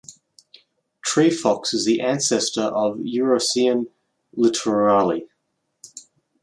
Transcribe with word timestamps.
Tree 1.03 1.29
Fox 1.29 1.75
is 1.75 1.85
the 1.85 2.01
ancestor 2.01 2.63
of 2.63 2.97
the 2.97 3.03
Urocyon 3.17 3.85
littorali. 4.35 5.27